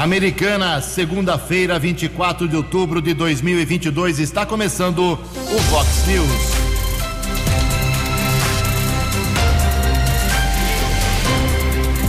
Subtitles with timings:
[0.00, 6.26] Americana, segunda-feira, 24 de outubro de 2022, está começando o Vox News.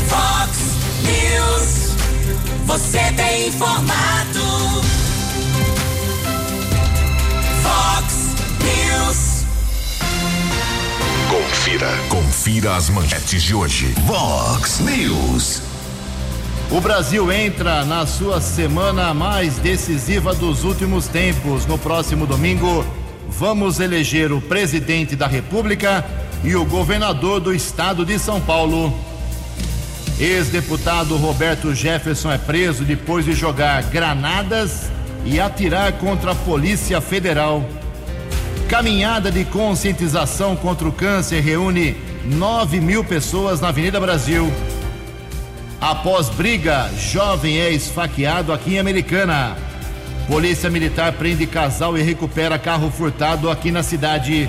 [0.08, 0.58] Vox
[1.04, 1.96] News.
[2.66, 4.40] Você tem informado.
[7.62, 9.46] Vox News.
[11.30, 11.90] Confira.
[12.08, 13.94] Confira as manchetes de hoje.
[14.06, 15.71] Vox News.
[16.72, 21.66] O Brasil entra na sua semana mais decisiva dos últimos tempos.
[21.66, 22.86] No próximo domingo,
[23.28, 26.06] vamos eleger o presidente da República
[26.46, 28.98] e o governador do estado de São Paulo.
[30.18, 34.90] Ex-deputado Roberto Jefferson é preso depois de jogar granadas
[35.26, 37.66] e atirar contra a Polícia Federal.
[38.70, 44.50] Caminhada de conscientização contra o câncer reúne 9 mil pessoas na Avenida Brasil.
[45.82, 49.58] Após briga, jovem é esfaqueado aqui em Americana.
[50.28, 54.48] Polícia Militar prende casal e recupera carro furtado aqui na cidade.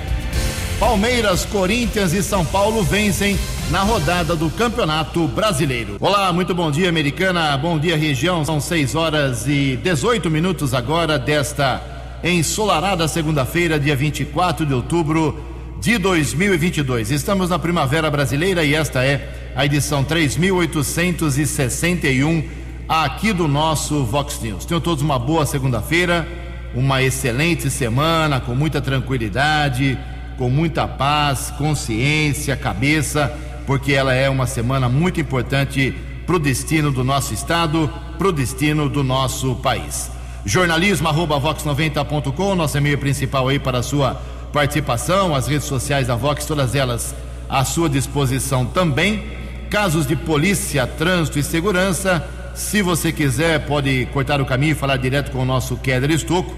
[0.78, 3.38] Palmeiras, Corinthians e São Paulo vencem
[3.70, 5.96] na rodada do Campeonato Brasileiro.
[6.00, 7.56] Olá, muito bom dia, Americana.
[7.56, 8.44] Bom dia, região.
[8.44, 11.80] São 6 horas e 18 minutos agora desta
[12.22, 15.42] ensolarada segunda-feira, dia 24 de outubro
[15.80, 17.10] de 2022.
[17.10, 22.42] Estamos na Primavera Brasileira e esta é a edição 3861
[22.88, 24.64] aqui do nosso Vox News.
[24.64, 26.26] Tenham todos uma boa segunda-feira,
[26.74, 29.98] uma excelente semana, com muita tranquilidade,
[30.38, 33.30] com muita paz, consciência, cabeça,
[33.66, 35.94] porque ela é uma semana muito importante
[36.26, 40.10] para o destino do nosso estado, para o destino do nosso país.
[40.46, 44.14] Jornalismo arroba vox90.com, nosso e-mail principal aí para a sua
[44.50, 47.14] participação, as redes sociais da Vox, todas elas
[47.48, 49.41] à sua disposição também
[49.72, 52.22] casos de polícia, trânsito e segurança.
[52.54, 56.54] Se você quiser, pode cortar o caminho e falar direto com o nosso Keller Estocco.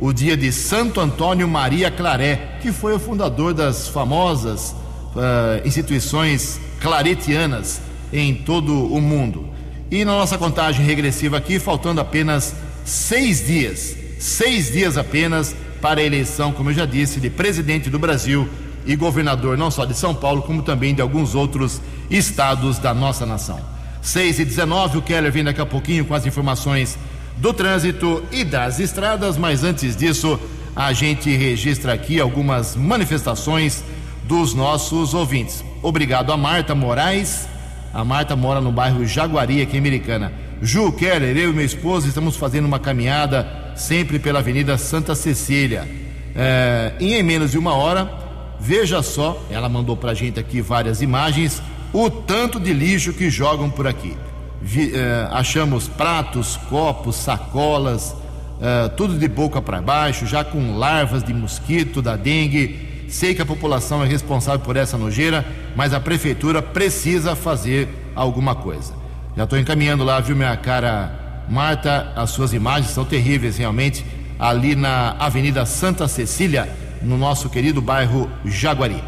[0.00, 4.72] o dia de Santo Antônio Maria Claré, que foi o fundador das famosas
[5.14, 7.80] uh, instituições claretianas
[8.12, 9.48] em todo o mundo.
[9.92, 12.52] E na nossa contagem regressiva aqui, faltando apenas
[12.84, 17.98] seis dias, seis dias apenas para a eleição, como eu já disse, de presidente do
[17.98, 18.48] Brasil
[18.86, 23.26] e governador não só de São Paulo, como também de alguns outros estados da nossa
[23.26, 23.60] nação.
[24.00, 26.96] 6 e 19, o Keller vem daqui a pouquinho com as informações
[27.36, 30.38] do trânsito e das estradas, mas antes disso,
[30.74, 33.82] a gente registra aqui algumas manifestações
[34.24, 35.64] dos nossos ouvintes.
[35.82, 37.48] Obrigado a Marta Moraes.
[37.92, 40.32] A Marta mora no bairro Jaguari, aqui em Americana.
[40.62, 45.88] Ju Keller, eu e meu esposo estamos fazendo uma caminhada sempre pela Avenida Santa Cecília.
[46.34, 48.10] É, em menos de uma hora,
[48.58, 51.62] veja só, ela mandou para a gente aqui várias imagens,
[51.92, 54.16] o tanto de lixo que jogam por aqui.
[54.60, 58.14] Vi, é, achamos pratos, copos, sacolas,
[58.60, 63.06] é, tudo de boca para baixo, já com larvas de mosquito, da dengue.
[63.08, 65.44] Sei que a população é responsável por essa nojeira,
[65.76, 68.94] mas a prefeitura precisa fazer alguma coisa.
[69.36, 74.04] Já estou encaminhando lá, viu, minha cara Marta, as suas imagens são terríveis realmente,
[74.38, 76.68] ali na Avenida Santa Cecília,
[77.02, 79.02] no nosso querido bairro Jaguari.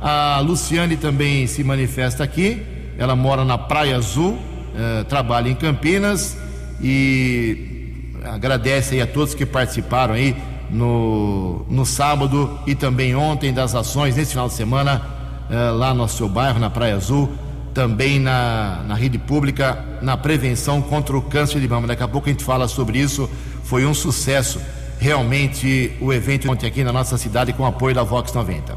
[0.00, 2.62] A Luciane também se manifesta aqui,
[2.98, 4.38] ela mora na Praia Azul,
[4.74, 6.36] eh, trabalha em Campinas
[6.80, 10.36] e agradece a todos que participaram aí
[10.70, 15.02] no, no sábado e também ontem das ações nesse final de semana
[15.50, 17.30] eh, lá no seu bairro, na Praia Azul
[17.74, 21.86] também na, na rede pública na prevenção contra o câncer de mama.
[21.86, 23.28] Daqui a pouco a gente fala sobre isso.
[23.64, 24.60] Foi um sucesso
[24.98, 28.76] realmente o evento ontem aqui na nossa cidade com apoio da Vox 90.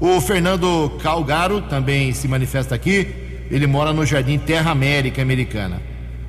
[0.00, 3.08] O Fernando Calgaro também se manifesta aqui.
[3.50, 5.80] Ele mora no Jardim Terra América Americana.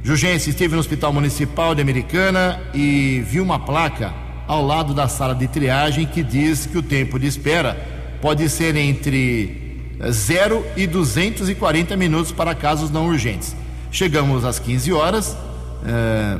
[0.03, 4.13] Jugense esteve no Hospital Municipal de Americana e viu uma placa
[4.47, 7.75] ao lado da sala de triagem que diz que o tempo de espera
[8.21, 9.66] pode ser entre
[10.11, 13.55] 0 e 240 minutos para casos não urgentes.
[13.91, 15.35] Chegamos às 15 horas,
[15.85, 16.39] eh,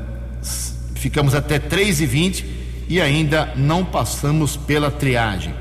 [0.96, 2.46] ficamos até 3 e 20
[2.88, 5.54] e ainda não passamos pela triagem.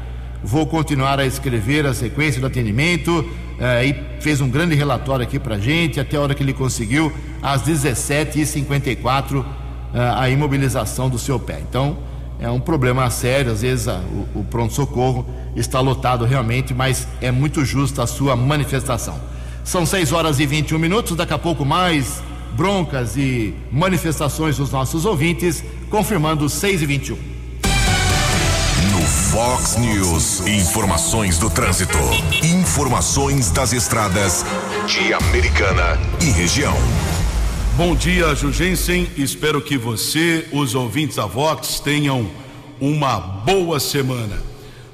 [0.42, 3.24] Vou continuar a escrever a sequência do atendimento,
[3.58, 7.12] eh, e fez um grande relatório aqui para gente, até a hora que ele conseguiu,
[7.42, 9.44] às 17h54,
[9.94, 11.60] eh, a imobilização do seu pé.
[11.68, 11.96] Então,
[12.40, 17.30] é um problema sério, às vezes a, o, o pronto-socorro está lotado realmente, mas é
[17.30, 19.18] muito justa a sua manifestação.
[19.64, 22.22] São 6 horas e 21 minutos, daqui a pouco mais
[22.52, 27.16] broncas e manifestações dos nossos ouvintes, confirmando 6 e 21.
[28.92, 31.98] No Fox News, informações do trânsito.
[32.42, 34.44] Informações das estradas
[34.86, 36.74] de Americana e região.
[37.76, 39.06] Bom dia, Jugensen.
[39.18, 42.26] Espero que você, os ouvintes da Vox, tenham
[42.80, 44.42] uma boa semana.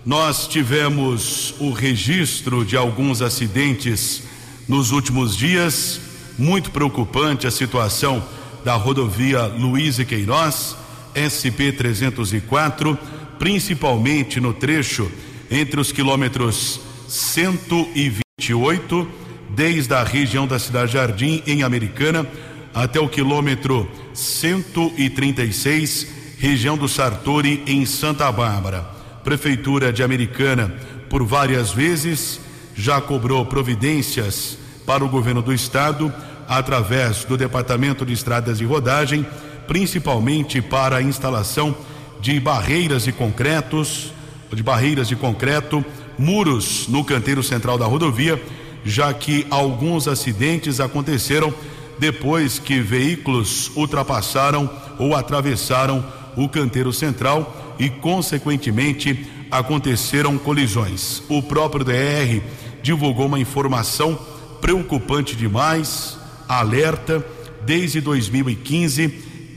[0.05, 4.25] Nós tivemos o registro de alguns acidentes
[4.69, 6.01] nos últimos dias.
[6.37, 8.21] Muito preocupante a situação
[8.65, 10.77] da rodovia Luiz e Queiroz,
[11.15, 12.99] SP 304,
[13.39, 15.09] principalmente no trecho
[15.49, 19.09] entre os quilômetros 128,
[19.51, 22.27] desde a região da Cidade Jardim, em Americana,
[22.75, 26.07] até o quilômetro 136,
[26.39, 28.85] região do Sartori, em Santa Bárbara.
[29.23, 30.75] Prefeitura de Americana,
[31.09, 32.41] por várias vezes,
[32.75, 36.13] já cobrou providências para o governo do estado,
[36.49, 39.27] através do Departamento de Estradas e Rodagem,
[39.67, 41.77] principalmente para a instalação
[42.21, 44.13] de barreiras de concretos,
[44.53, 45.85] de barreiras de concreto,
[46.19, 48.43] muros no canteiro central da rodovia,
[48.85, 51.55] já que alguns acidentes aconteceram
[52.03, 54.69] depois que veículos ultrapassaram
[54.99, 56.05] ou atravessaram
[56.37, 61.23] o canteiro central e, consequentemente, aconteceram colisões.
[61.29, 62.43] O próprio DR
[62.83, 64.19] divulgou uma informação
[64.61, 66.19] preocupante demais,
[66.49, 67.25] alerta,
[67.65, 69.09] desde 2015,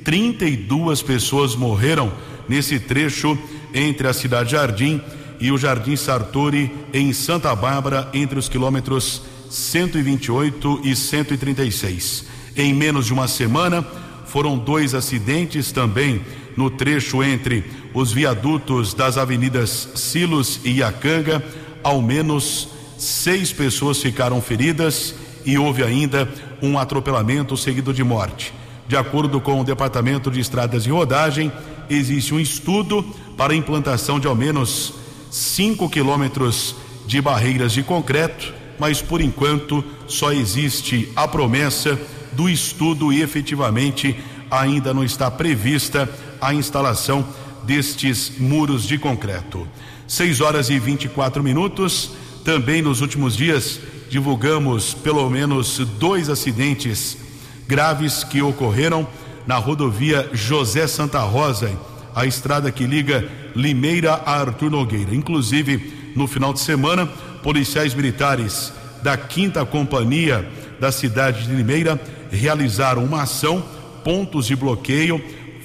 [0.03, 2.13] 32 pessoas morreram
[2.47, 3.35] nesse trecho
[3.73, 5.01] entre a cidade Jardim
[5.39, 12.34] e o Jardim Sartori em Santa Bárbara, entre os quilômetros 128 e 136.
[12.57, 13.85] Em menos de uma semana,
[14.25, 16.21] foram dois acidentes também
[16.55, 21.43] no trecho entre os viadutos das avenidas Silos e Iacanga.
[21.83, 25.15] Ao menos seis pessoas ficaram feridas
[25.45, 26.29] e houve ainda
[26.61, 28.53] um atropelamento seguido de morte.
[28.87, 31.51] De acordo com o Departamento de Estradas e Rodagem,
[31.89, 33.03] existe um estudo
[33.35, 34.93] para a implantação de ao menos
[35.29, 36.75] 5 quilômetros
[37.05, 41.99] de barreiras de concreto mas por enquanto só existe a promessa
[42.35, 44.15] do estudo e efetivamente
[44.49, 46.09] ainda não está prevista
[46.41, 47.25] a instalação
[47.63, 49.67] destes muros de concreto.
[50.07, 52.11] 6 horas e 24 minutos.
[52.43, 53.79] Também nos últimos dias
[54.09, 57.17] divulgamos pelo menos dois acidentes
[57.67, 59.07] graves que ocorreram
[59.47, 61.71] na rodovia José Santa Rosa,
[62.13, 65.15] a estrada que liga Limeira a Arthur Nogueira.
[65.15, 67.07] Inclusive, no final de semana,
[67.41, 68.71] policiais militares
[69.01, 70.47] da quinta companhia
[70.79, 71.99] da cidade de Limeira
[72.35, 73.63] realizaram uma ação,
[74.03, 75.19] pontos de bloqueio,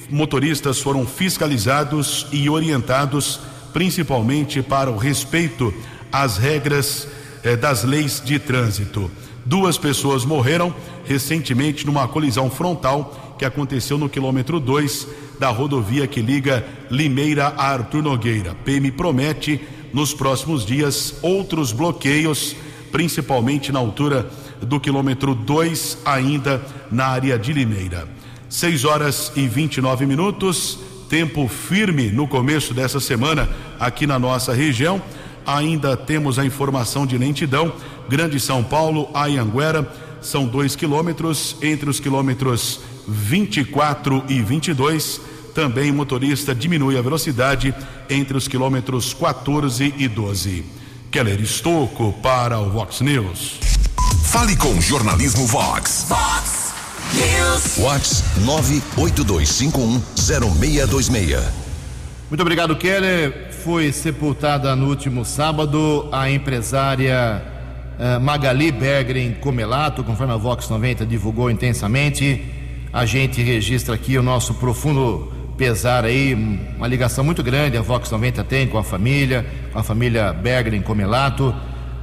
[0.08, 3.40] motoristas foram fiscalizados e orientados
[3.72, 5.72] principalmente para o respeito
[6.10, 7.06] às regras
[7.42, 9.10] eh, das leis de trânsito.
[9.44, 10.74] Duas pessoas morreram
[11.04, 15.06] recentemente numa colisão frontal que aconteceu no quilômetro 2
[15.38, 18.54] da rodovia que liga Limeira a Arthur Nogueira.
[18.64, 19.60] PM promete
[19.92, 22.54] nos próximos dias outros bloqueios,
[22.92, 24.30] principalmente na altura
[24.62, 26.60] do quilômetro 2, ainda
[26.90, 28.08] na área de Limeira.
[28.48, 33.48] 6 horas e 29 minutos, tempo firme no começo dessa semana
[33.78, 35.00] aqui na nossa região.
[35.46, 37.72] Ainda temos a informação de lentidão.
[38.08, 39.90] Grande São Paulo, Ayanguera,
[40.20, 45.20] são dois quilômetros, entre os quilômetros 24 e 22
[45.54, 47.74] também o motorista diminui a velocidade
[48.08, 50.64] entre os quilômetros 14 e 12.
[51.10, 53.69] Keller Estocco para o Vox News.
[54.30, 56.06] Fale com o jornalismo Vox.
[56.08, 56.72] Fox
[57.14, 57.78] News.
[57.78, 61.42] Vox 982510626.
[62.28, 63.48] Muito obrigado, Keller.
[63.64, 67.42] Foi sepultada no último sábado a empresária
[67.98, 72.44] eh, Magali Bergren Comelato, conforme a Vox 90 divulgou intensamente.
[72.92, 76.34] A gente registra aqui o nosso profundo pesar aí,
[76.76, 80.82] uma ligação muito grande a Vox 90 tem com a família, com a família Bergren
[80.82, 81.52] Comelato.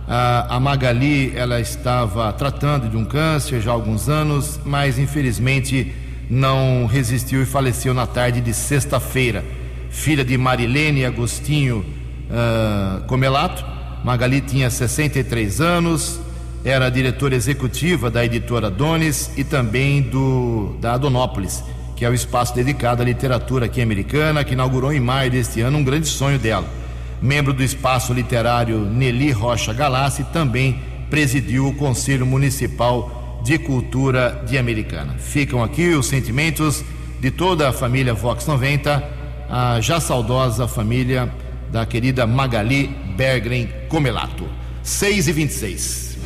[0.10, 5.94] A, Magali, ela estava tratando de um câncer já há alguns anos, mas infelizmente
[6.30, 9.44] não resistiu e faleceu na tarde de sexta-feira.
[9.90, 11.86] Filha de Marilene Agostinho
[12.30, 13.66] uh, Comelato,
[14.02, 16.22] Magali tinha 63 anos,
[16.64, 21.64] era diretora executiva da editora Donis e também do da Adonópolis,
[21.98, 25.80] que é o espaço dedicado à literatura aqui americana, que inaugurou em maio deste ano
[25.80, 26.77] um grande sonho dela.
[27.22, 34.58] Membro do espaço literário Nelly Rocha Galassi, também presidiu o Conselho Municipal de Cultura de
[34.58, 35.16] Americana.
[35.18, 36.84] Ficam aqui os sentimentos
[37.20, 39.04] de toda a família Vox 90,
[39.50, 41.32] a já saudosa família
[41.72, 44.48] da querida Magali Bergren Comelato.
[44.84, 46.18] 6 e 26.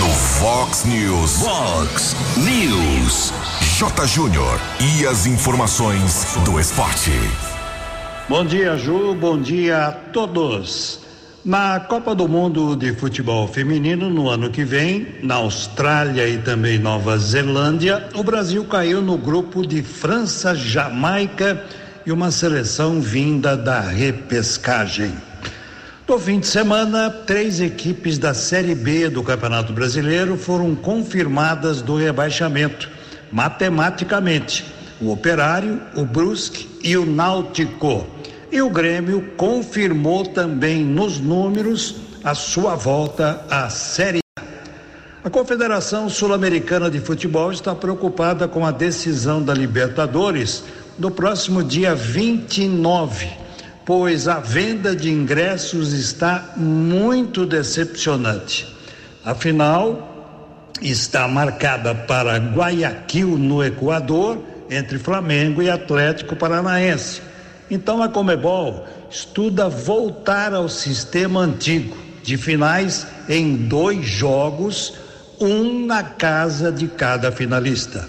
[0.00, 1.38] No Fox News.
[1.38, 3.32] Fox News.
[3.78, 4.06] J.
[4.06, 4.60] Júnior.
[4.80, 7.10] E as informações do esporte.
[8.26, 9.14] Bom dia, Ju.
[9.14, 11.00] Bom dia a todos.
[11.44, 16.78] Na Copa do Mundo de Futebol Feminino, no ano que vem, na Austrália e também
[16.78, 21.66] Nova Zelândia, o Brasil caiu no grupo de França, Jamaica
[22.06, 25.12] e uma seleção vinda da repescagem.
[26.08, 31.94] No fim de semana, três equipes da Série B do Campeonato Brasileiro foram confirmadas do
[31.94, 32.88] rebaixamento,
[33.30, 34.64] matematicamente.
[34.98, 38.13] O Operário, o Brusque e o Náutico.
[38.50, 44.42] E o Grêmio confirmou também nos números a sua volta à Série A.
[45.24, 50.64] A Confederação Sul-Americana de Futebol está preocupada com a decisão da Libertadores
[50.98, 53.44] no próximo dia 29
[53.84, 58.66] pois a venda de ingressos está muito decepcionante.
[59.24, 67.20] Afinal, está marcada para Guayaquil, no Equador, entre Flamengo e Atlético Paranaense.
[67.70, 74.94] Então a Comebol estuda voltar ao sistema antigo, de finais em dois jogos,
[75.40, 78.08] um na casa de cada finalista.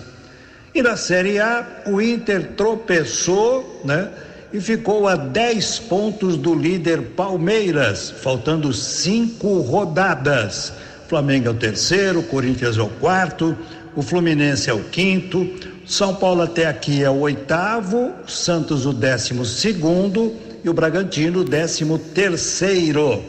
[0.74, 4.10] E na Série A, o Inter tropeçou, né?
[4.56, 10.72] e ficou a 10 pontos do líder Palmeiras, faltando cinco rodadas.
[11.10, 13.58] Flamengo é o terceiro, Corinthians é o quarto,
[13.96, 15.48] o Fluminense é o quinto,
[15.86, 20.34] São Paulo até aqui é o oitavo, Santos o décimo segundo
[20.64, 23.24] e o Bragantino o décimo terceiro.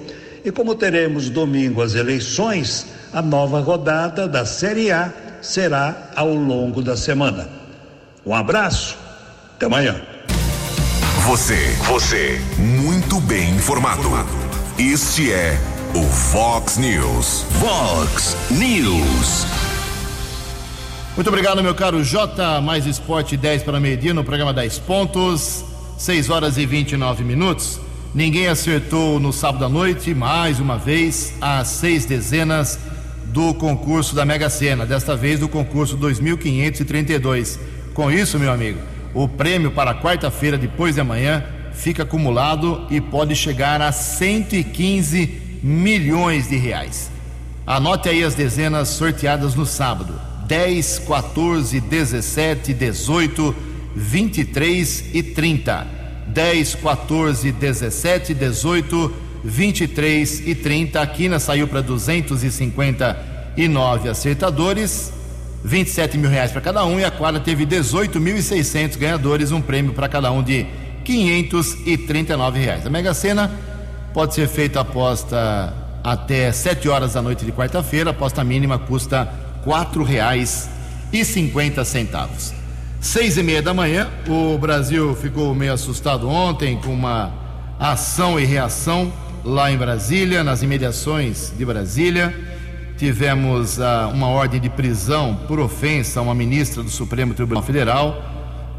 [0.45, 6.83] E como teremos domingo as eleições, a nova rodada da Série A será ao longo
[6.83, 7.49] da semana.
[8.25, 8.97] Um abraço,
[9.55, 10.01] até amanhã.
[11.27, 14.09] Você, você, muito bem informado.
[14.79, 15.59] Este é
[15.95, 17.45] o Fox News.
[17.61, 19.56] Fox News.
[21.17, 22.61] Muito obrigado, meu caro J.
[22.61, 25.65] Mais Esporte 10 para meio-dia no programa 10 pontos,
[25.97, 27.81] 6 horas e 29 minutos.
[28.15, 32.79] Ninguém acertou no sábado à noite, mais uma vez, as seis dezenas
[33.29, 37.59] do concurso da Mega Sena, desta vez do concurso 2532.
[37.95, 38.79] Com isso, meu amigo,
[39.15, 41.43] o prêmio para quarta-feira, depois de amanhã,
[41.73, 47.11] fica acumulado e pode chegar a 115 milhões de reais.
[47.67, 53.57] Anote aí as dezenas sorteadas no sábado: 10, 14, 17, 18,
[53.95, 55.87] 23 e 30.
[56.29, 59.13] 10, 14, 17, 18,
[59.45, 61.01] 23 e 30.
[61.01, 65.13] A quina saiu para 259 acertadores
[65.65, 70.09] 27 mil reais para cada um e a quadra teve 18.600 ganhadores, um prêmio para
[70.09, 70.67] cada um de
[71.05, 72.87] 539 reais.
[72.87, 73.51] A Mega Sena
[74.15, 75.75] pode ser feita aposta
[76.05, 80.71] até 7 horas da noite de quarta-feira, aposta mínima custa quatro reais
[81.13, 82.55] e cinquenta centavos.
[83.01, 87.35] Seis e meia da manhã, o Brasil ficou meio assustado ontem com uma
[87.79, 89.13] ação e reação
[89.45, 92.35] lá em Brasília, nas imediações de Brasília
[92.97, 98.23] tivemos ah, uma ordem de prisão por ofensa a uma ministra do Supremo Tribunal Federal,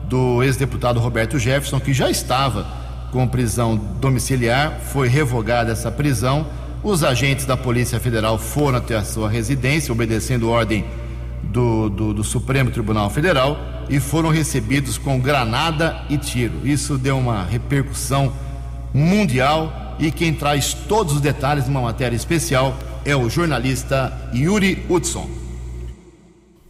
[0.06, 2.65] do ex-deputado Roberto Jefferson, que já estava
[3.12, 6.48] com prisão domiciliar, foi revogada essa prisão.
[6.88, 10.86] Os agentes da Polícia Federal foram até a sua residência, obedecendo ordem
[11.44, 16.65] do, do, do Supremo Tribunal Federal, e foram recebidos com granada e tiro.
[16.65, 18.32] Isso deu uma repercussão
[18.94, 25.29] mundial e quem traz todos os detalhes numa matéria especial é o jornalista Yuri Hudson.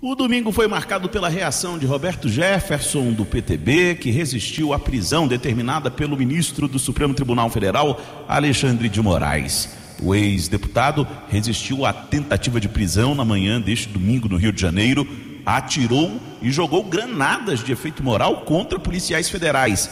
[0.02, 5.28] O domingo foi marcado pela reação de Roberto Jefferson, do PTB, que resistiu à prisão
[5.28, 9.86] determinada pelo ministro do Supremo Tribunal Federal, Alexandre de Moraes.
[10.01, 15.08] O ex-deputado resistiu à tentativa de prisão na manhã deste domingo no Rio de Janeiro,
[15.46, 19.89] atirou e jogou granadas de efeito moral contra policiais federais.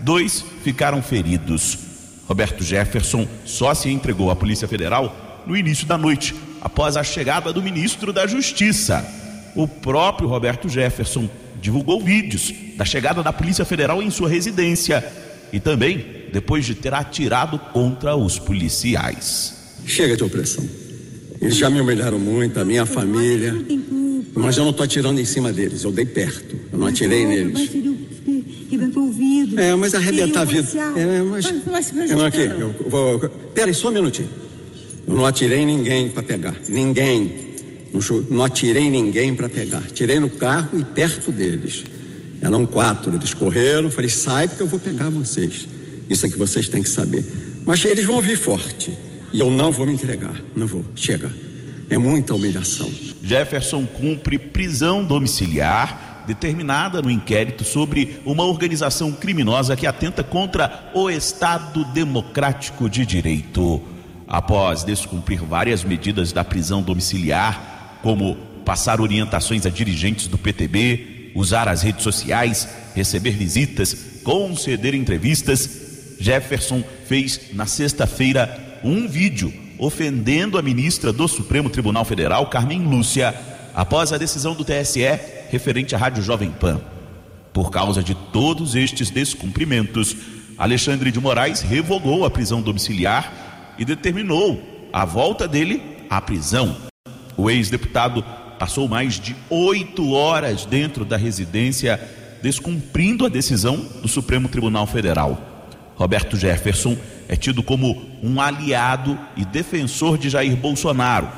[0.00, 1.78] Dois ficaram feridos.
[2.26, 7.52] Roberto Jefferson só se entregou à Polícia Federal no início da noite, após a chegada
[7.52, 9.06] do ministro da Justiça.
[9.54, 15.06] O próprio Roberto Jefferson divulgou vídeos da chegada da Polícia Federal em sua residência
[15.52, 19.54] e também depois de ter atirado contra os policiais.
[19.86, 20.64] Chega de opressão.
[21.40, 23.54] Eles já me humilharam muito, a minha família.
[24.34, 26.56] Mas eu não estou atirando em cima deles, eu dei perto.
[26.72, 27.70] Eu não atirei neles.
[29.56, 30.68] É, mas arrebentar a vida.
[30.96, 31.46] É, mas.
[32.10, 33.18] Eu aqui, eu vou.
[33.54, 34.28] Peraí, só um minutinho.
[35.06, 36.56] Eu não atirei ninguém para pegar.
[36.68, 37.46] Ninguém.
[37.92, 39.82] Não, não atirei ninguém para pegar.
[39.92, 41.84] Tirei no carro e perto deles.
[42.42, 43.14] Eram quatro.
[43.14, 43.90] Eles correram.
[43.90, 45.68] Falei, sai porque eu vou pegar vocês.
[46.08, 47.24] Isso é que vocês têm que saber.
[47.64, 48.96] Mas eles vão vir forte.
[49.32, 50.40] E eu não vou me entregar.
[50.54, 50.84] Não vou.
[50.94, 51.30] Chega.
[51.90, 52.90] É muita humilhação.
[53.22, 61.08] Jefferson cumpre prisão domiciliar determinada no inquérito sobre uma organização criminosa que atenta contra o
[61.08, 63.80] Estado Democrático de Direito.
[64.26, 71.68] Após descumprir várias medidas da prisão domiciliar, como passar orientações a dirigentes do PTB, usar
[71.68, 73.94] as redes sociais, receber visitas,
[74.24, 75.85] conceder entrevistas,
[76.18, 83.34] Jefferson fez na sexta-feira um vídeo ofendendo a ministra do Supremo Tribunal Federal, Carmen Lúcia,
[83.74, 85.02] após a decisão do TSE
[85.50, 86.80] referente à Rádio Jovem Pan.
[87.52, 90.16] Por causa de todos estes descumprimentos,
[90.58, 96.76] Alexandre de Moraes revogou a prisão domiciliar e determinou a volta dele à prisão.
[97.36, 98.24] O ex-deputado
[98.58, 102.00] passou mais de oito horas dentro da residência,
[102.42, 105.45] descumprindo a decisão do Supremo Tribunal Federal.
[105.96, 106.96] Roberto Jefferson
[107.28, 111.28] é tido como um aliado e defensor de Jair Bolsonaro,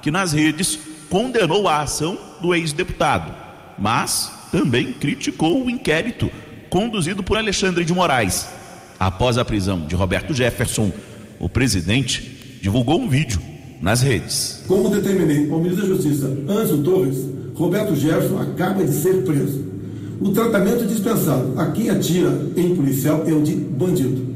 [0.00, 0.78] que nas redes
[1.10, 3.34] condenou a ação do ex-deputado,
[3.78, 6.30] mas também criticou o inquérito
[6.70, 8.48] conduzido por Alexandre de Moraes.
[8.98, 10.92] Após a prisão de Roberto Jefferson,
[11.38, 13.40] o presidente divulgou um vídeo
[13.82, 14.62] nas redes.
[14.66, 17.18] Como determinei ao ministro da Justiça, Ângelo Torres,
[17.54, 19.73] Roberto Jefferson acaba de ser preso.
[20.20, 24.34] O tratamento dispensado a quem atira em policial é o de bandido.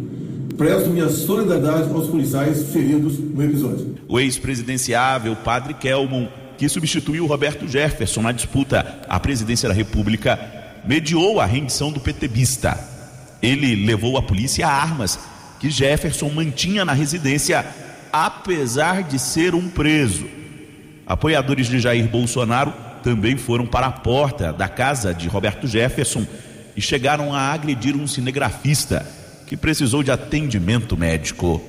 [0.57, 3.95] Presto minha solidariedade aos policiais feridos no episódio.
[4.09, 10.39] O ex-presidenciável Padre Kelmon, que substituiu Roberto Jefferson na disputa à presidência da República,
[10.85, 12.77] mediou a rendição do petebista.
[13.41, 15.19] Ele levou à polícia armas
[15.61, 17.65] que Jefferson mantinha na residência,
[18.13, 20.27] apesar de ser um preso.
[21.07, 26.27] Apoiadores de Jair Bolsonaro também foram para a porta da casa de Roberto Jefferson
[26.77, 29.07] e chegaram a agredir um cinegrafista
[29.47, 31.63] que precisou de atendimento médico.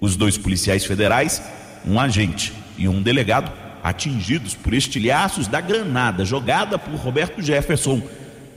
[0.00, 1.42] Os dois policiais federais,
[1.86, 3.50] um agente e um delegado,
[3.82, 8.00] atingidos por estilhaços da granada jogada por Roberto Jefferson,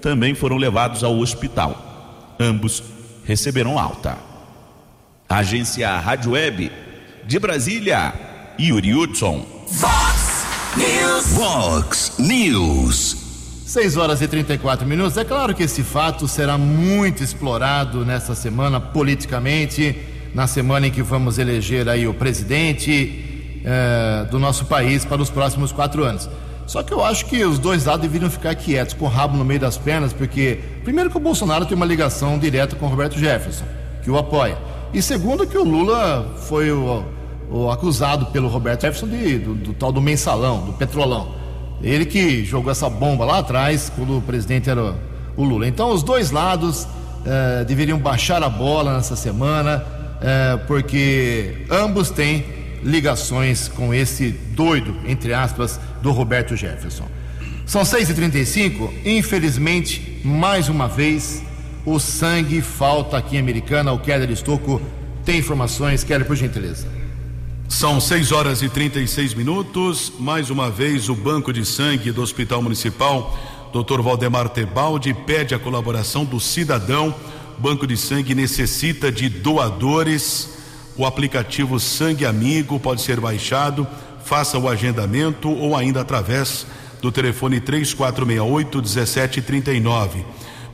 [0.02, 2.36] também foram levados ao hospital.
[2.40, 2.84] Ambos
[3.26, 4.18] receberam alta.
[5.28, 6.72] Agência Rádio Web
[7.26, 8.14] de Brasília,
[8.60, 9.46] Yuri Hudson.
[10.78, 11.26] News.
[11.36, 13.18] Fox News.
[13.66, 15.18] 6 horas e 34 minutos.
[15.18, 19.98] É claro que esse fato será muito explorado nessa semana politicamente,
[20.34, 25.30] na semana em que vamos eleger aí o presidente eh, do nosso país para os
[25.30, 26.30] próximos quatro anos.
[26.66, 29.44] Só que eu acho que os dois lados deveriam ficar quietos, com o rabo no
[29.44, 33.20] meio das pernas, porque, primeiro, que o Bolsonaro tem uma ligação direta com o Roberto
[33.20, 33.66] Jefferson,
[34.02, 34.58] que o apoia.
[34.94, 37.04] E segundo, que o Lula foi o,
[37.52, 41.36] o acusado pelo Roberto Jefferson de, do, do tal do mensalão, do petrolão.
[41.84, 44.96] Ele que jogou essa bomba lá atrás, quando o presidente era
[45.36, 45.68] o Lula.
[45.68, 46.88] Então, os dois lados
[47.26, 49.84] eh, deveriam baixar a bola nessa semana,
[50.22, 52.46] eh, porque ambos têm
[52.84, 57.06] ligações com esse doido, entre aspas, do Roberto Jefferson.
[57.66, 61.44] São 6h35, infelizmente, mais uma vez,
[61.86, 63.92] o sangue falta aqui em Americana.
[63.92, 64.82] O Keller Estocco
[65.26, 66.04] tem informações.
[66.04, 67.01] Keller, por gentileza.
[67.72, 70.12] São 6 horas e 36 minutos.
[70.20, 73.40] Mais uma vez, o Banco de Sangue do Hospital Municipal,
[73.72, 74.02] Dr.
[74.02, 77.16] Valdemar Tebaldi, pede a colaboração do cidadão.
[77.58, 80.50] O Banco de Sangue necessita de doadores.
[80.98, 83.88] O aplicativo Sangue Amigo pode ser baixado.
[84.26, 86.68] Faça o agendamento ou ainda através
[87.02, 90.26] do telefone 3468 1739.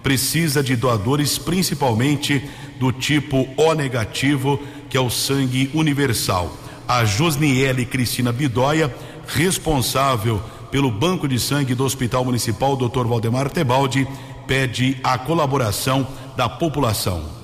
[0.02, 2.44] Precisa de doadores, principalmente
[2.80, 8.94] do tipo O negativo, que é o sangue universal a Josniele Cristina Bidóia,
[9.28, 13.06] responsável pelo Banco de Sangue do Hospital Municipal Dr.
[13.06, 14.08] Valdemar Tebaldi,
[14.48, 17.38] pede a colaboração da população.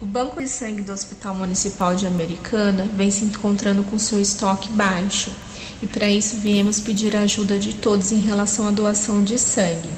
[0.00, 4.70] O Banco de Sangue do Hospital Municipal de Americana vem se encontrando com seu estoque
[4.70, 5.30] baixo
[5.82, 9.90] e para isso viemos pedir a ajuda de todos em relação à doação de sangue.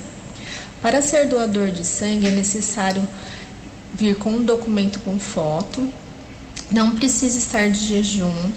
[0.80, 3.06] Para ser doador de sangue é necessário
[3.94, 5.88] vir com um documento com foto,
[6.72, 8.50] não precisa estar de jejum.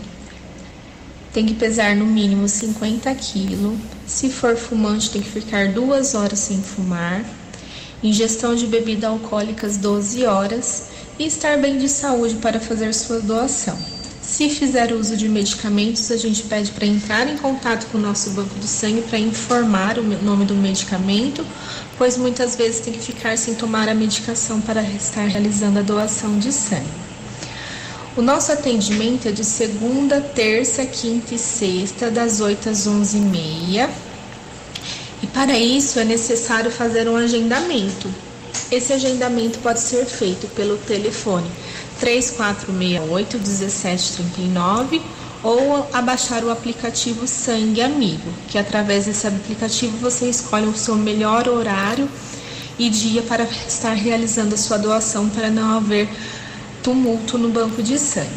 [1.34, 3.78] Tem que pesar no mínimo 50 quilos.
[4.08, 7.26] Se for fumante, tem que ficar duas horas sem fumar.
[8.02, 10.86] Ingestão de bebida alcoólicas 12 horas.
[11.20, 13.78] E estar bem de saúde para fazer sua doação.
[14.22, 18.32] Se fizer uso de medicamentos, a gente pede para entrar em contato com o nosso
[18.32, 21.46] banco do sangue para informar o nome do medicamento,
[21.98, 26.40] pois muitas vezes tem que ficar sem tomar a medicação para estar realizando a doação
[26.40, 27.05] de sangue.
[28.18, 33.90] O nosso atendimento é de segunda, terça, quinta e sexta, das 8 às 11h30.
[35.22, 38.10] E para isso é necessário fazer um agendamento.
[38.72, 41.46] Esse agendamento pode ser feito pelo telefone
[42.00, 45.02] 3468 1739
[45.44, 51.50] ou abaixar o aplicativo Sangue Amigo, que através desse aplicativo você escolhe o seu melhor
[51.50, 52.10] horário
[52.80, 56.10] e dia para estar realizando a sua doação para não haver
[56.86, 58.30] tumulto no banco de sangue.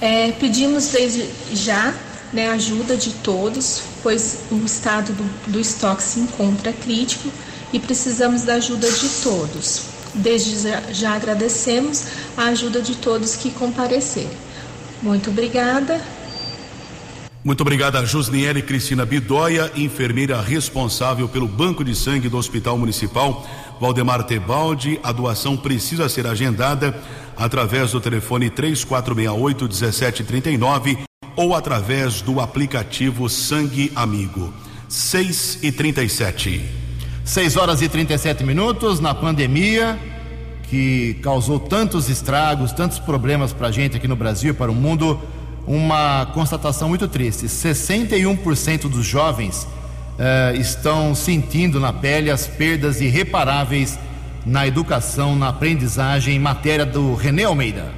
[0.00, 1.94] É, pedimos desde já
[2.32, 7.30] né, ajuda de todos, pois o estado do, do estoque se encontra crítico
[7.72, 9.82] e precisamos da ajuda de todos.
[10.14, 10.56] Desde
[10.92, 12.02] já, agradecemos
[12.36, 14.30] a ajuda de todos que compareceram.
[15.00, 16.00] Muito obrigada.
[17.46, 23.46] Muito obrigada a Josniele Cristina Bidóia, enfermeira responsável pelo Banco de Sangue do Hospital Municipal
[23.80, 24.98] Valdemar Tebaldi.
[25.00, 27.00] A doação precisa ser agendada
[27.36, 30.98] através do telefone 3468 1739
[31.36, 34.52] ou através do aplicativo Sangue Amigo.
[34.88, 36.68] 6 e 37.
[37.24, 39.96] 6 horas e 37 minutos na pandemia
[40.68, 44.74] que causou tantos estragos, tantos problemas para a gente aqui no Brasil e para o
[44.74, 45.20] mundo.
[45.66, 53.98] Uma constatação muito triste: 61% dos jovens uh, estão sentindo na pele as perdas irreparáveis
[54.44, 57.92] na educação, na aprendizagem, em matéria do René Almeida.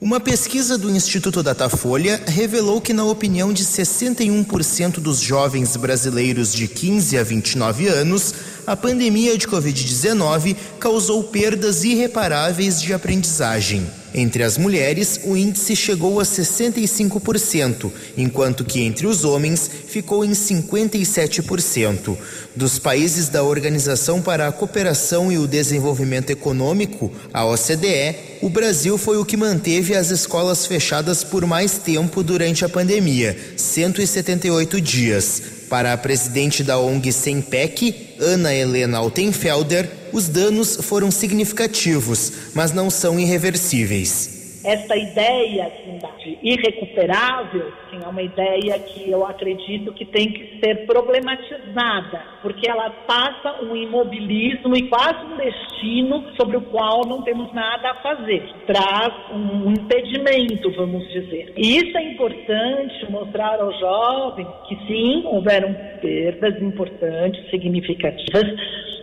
[0.00, 6.68] Uma pesquisa do Instituto Datafolha revelou que, na opinião de 61% dos jovens brasileiros de
[6.68, 8.32] 15 a 29 anos,
[8.64, 13.88] a pandemia de Covid-19 causou perdas irreparáveis de aprendizagem.
[14.14, 20.30] Entre as mulheres, o índice chegou a 65%, enquanto que entre os homens ficou em
[20.30, 22.16] 57%.
[22.56, 28.96] Dos países da Organização para a Cooperação e o Desenvolvimento Econômico, a OCDE, o Brasil
[28.96, 35.57] foi o que manteve as escolas fechadas por mais tempo durante a pandemia 178 dias.
[35.68, 42.88] Para a presidente da ONG Sempec, Ana Helena Altenfelder, os danos foram significativos, mas não
[42.88, 44.37] são irreversíveis.
[44.64, 50.58] Esta ideia assim, de irrecuperável assim, é uma ideia que eu acredito que tem que
[50.60, 57.22] ser problematizada, porque ela passa um imobilismo e quase um destino sobre o qual não
[57.22, 58.42] temos nada a fazer.
[58.66, 61.52] Traz um impedimento, vamos dizer.
[61.56, 68.44] E isso é importante mostrar aos jovens que sim, houveram perdas importantes, significativas,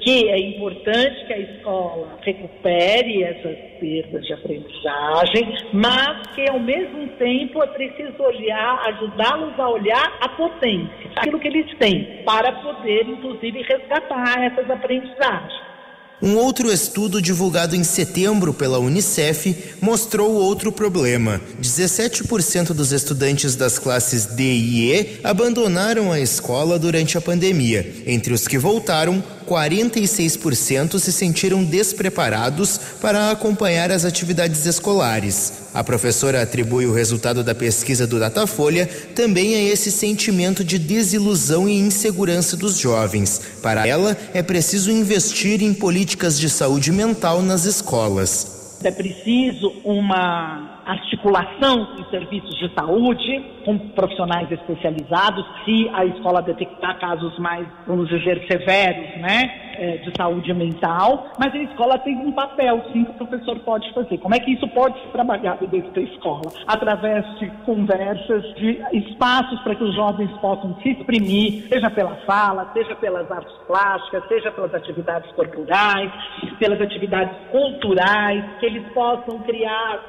[0.06, 7.08] que é importante que a escola recupere essas perdas de aprendizagem, mas que ao mesmo
[7.18, 13.10] tempo é preciso olhar, ajudá-los a olhar a potência, aquilo que eles têm, para poder,
[13.10, 15.75] inclusive, resgatar essas aprendizagens.
[16.22, 21.42] Um outro estudo divulgado em setembro pela Unicef mostrou outro problema.
[21.62, 28.04] 17% dos estudantes das classes D e E abandonaram a escola durante a pandemia.
[28.08, 35.65] Entre os que voltaram, 46% se sentiram despreparados para acompanhar as atividades escolares.
[35.76, 41.68] A professora atribui o resultado da pesquisa do Datafolha também a esse sentimento de desilusão
[41.68, 43.60] e insegurança dos jovens.
[43.62, 48.80] Para ela, é preciso investir em políticas de saúde mental nas escolas.
[48.86, 56.98] É preciso uma articulação com serviços de saúde, com profissionais especializados, se a escola detectar
[57.00, 59.65] casos mais, vamos dizer, severos, né?
[59.78, 63.92] É, de saúde mental, mas a escola tem um papel, sim, que o professor pode
[63.94, 64.18] fazer.
[64.18, 66.52] Como é que isso pode ser trabalhado dentro da escola?
[66.68, 72.70] Através de conversas, de espaços para que os jovens possam se exprimir, seja pela fala,
[72.74, 76.12] seja pelas artes plásticas, seja pelas atividades corporais,
[76.60, 80.00] pelas atividades culturais, que eles possam criar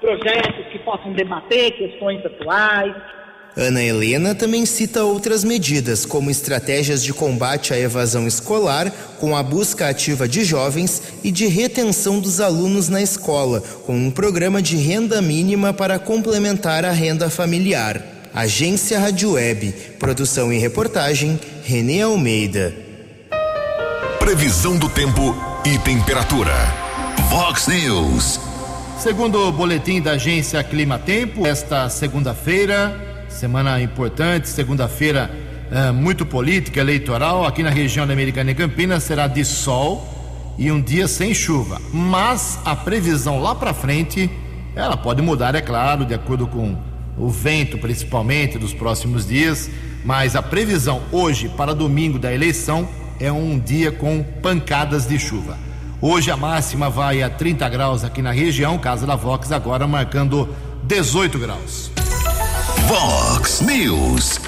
[0.00, 2.94] projetos que possam debater questões atuais,
[3.56, 9.42] Ana Helena também cita outras medidas, como estratégias de combate à evasão escolar, com a
[9.42, 14.76] busca ativa de jovens e de retenção dos alunos na escola, com um programa de
[14.76, 18.00] renda mínima para complementar a renda familiar.
[18.32, 22.72] Agência Rádio Web, produção e reportagem, Renê Almeida.
[24.20, 25.34] Previsão do tempo
[25.64, 26.52] e temperatura.
[27.28, 28.38] Vox News.
[28.98, 35.30] Segundo o boletim da agência Clima Tempo, esta segunda-feira, Semana importante, segunda-feira
[35.70, 37.44] é, muito política, eleitoral.
[37.46, 41.80] Aqui na região da Americana e Campinas será de sol e um dia sem chuva.
[41.92, 44.30] Mas a previsão lá para frente,
[44.74, 46.76] ela pode mudar, é claro, de acordo com
[47.16, 49.70] o vento, principalmente dos próximos dias.
[50.04, 52.88] Mas a previsão hoje para domingo da eleição
[53.20, 55.56] é um dia com pancadas de chuva.
[56.00, 60.48] Hoje a máxima vai a 30 graus aqui na região, Casa da Vox agora marcando
[60.84, 61.97] 18 graus.
[62.88, 64.40] Vox News.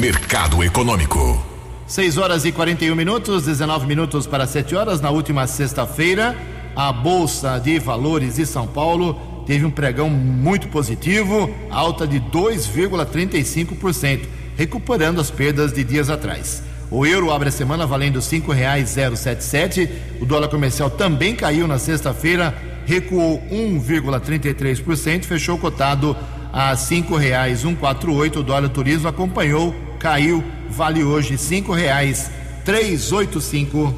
[0.00, 1.44] Mercado Econômico.
[1.86, 5.02] 6 horas e 41 minutos, 19 minutos para 7 horas.
[5.02, 6.34] Na última sexta-feira,
[6.74, 14.20] a Bolsa de Valores de São Paulo teve um pregão muito positivo, alta de 2,35%,
[14.56, 16.62] recuperando as perdas de dias atrás.
[16.90, 19.90] O euro abre a semana valendo R$ 5,077.
[20.18, 26.16] O dólar comercial também caiu na sexta-feira, recuou 1,33%, fechou cotado
[26.52, 28.36] a R$ 5,148.
[28.36, 33.94] O dólar turismo acompanhou, caiu, vale hoje R$ 5,385.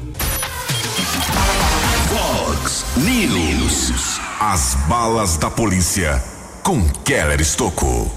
[2.07, 4.19] Fox News.
[4.39, 6.23] As balas da polícia
[6.63, 8.09] com Keller Estocou.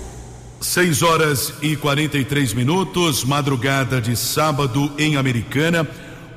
[0.60, 5.88] 6 horas e 43 minutos, madrugada de sábado em Americana,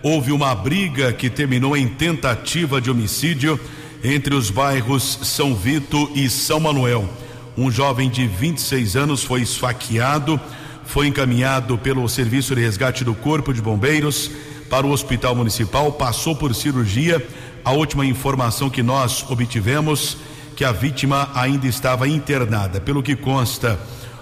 [0.01, 3.59] houve uma briga que terminou em tentativa de homicídio
[4.03, 7.07] entre os bairros São Vito e São Manuel.
[7.57, 10.37] Um jovem de 26 anos foi esfaqueado,
[10.83, 14.29] foi encaminhado pelo Serviço de Resgate do Corpo de Bombeiros
[14.69, 17.25] para o Hospital Municipal, passou por cirurgia.
[17.63, 20.17] A última informação que nós obtivemos
[20.53, 22.81] que a vítima ainda estava internada.
[22.81, 23.79] Pelo que consta,